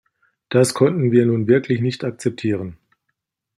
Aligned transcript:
Das 0.49 0.73
konnten 0.73 1.11
wir 1.11 1.27
nun 1.27 1.47
wirklich 1.47 1.79
nicht 1.79 2.03
akzeptieren. 2.03 2.79